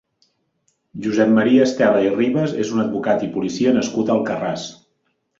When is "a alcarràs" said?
4.09-4.65